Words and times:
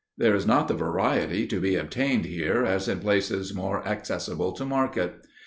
There 0.17 0.33
is 0.33 0.47
not 0.47 0.67
the 0.67 0.73
variety 0.73 1.45
to 1.45 1.59
be 1.59 1.75
obtained 1.75 2.25
here 2.25 2.65
as 2.65 2.87
in 2.87 3.01
places 3.01 3.53
more 3.53 3.85
accessible 3.87 4.51
to 4.53 4.65
market. 4.65 5.27